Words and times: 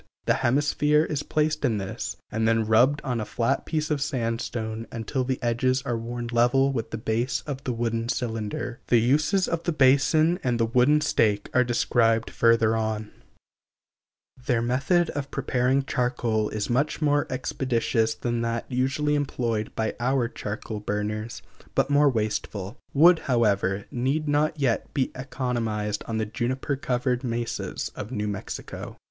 The 0.25 0.33
hemisphere 0.41 1.03
is 1.05 1.21
placed 1.21 1.63
in 1.63 1.77
this, 1.77 2.17
and 2.31 2.47
then 2.47 2.65
rubbed 2.65 3.01
on 3.03 3.21
a 3.21 3.23
flat 3.23 3.67
piece 3.67 3.91
of 3.91 4.01
sandstone 4.01 4.87
until 4.91 5.23
the 5.23 5.37
edges 5.43 5.83
are 5.83 5.95
worn 5.95 6.25
level 6.31 6.71
with 6.73 6.89
the 6.89 6.97
base 6.97 7.41
of 7.45 7.63
the 7.65 7.71
wooden 7.71 8.09
cylinder. 8.09 8.79
The 8.87 8.97
uses 8.99 9.47
of 9.47 9.61
the 9.61 9.71
basin 9.71 10.39
and 10.43 10.59
the 10.59 10.65
wooden 10.65 11.01
stake 11.01 11.51
are 11.53 11.63
described 11.63 12.31
further 12.31 12.75
on. 12.75 13.11
Their 14.47 14.63
method 14.63 15.11
of 15.11 15.29
preparing 15.29 15.85
charcoal 15.85 16.49
is 16.49 16.67
much 16.67 16.99
more 16.99 17.27
expeditious 17.29 18.15
than 18.15 18.41
that 18.41 18.65
usually 18.71 19.13
employed 19.13 19.69
by 19.75 19.93
our 19.99 20.27
charcoal 20.27 20.79
burners, 20.79 21.43
but 21.75 21.91
more 21.91 22.09
wasteful; 22.09 22.75
wood, 22.91 23.19
however, 23.25 23.85
need 23.91 24.27
not 24.27 24.59
yet 24.59 24.91
be 24.95 25.11
economized 25.13 26.03
on 26.07 26.17
the 26.17 26.25
juniper 26.25 26.75
covered 26.75 27.23
mesas 27.23 27.89
of 27.95 28.11
New 28.11 28.27
Mexico. 28.27 28.97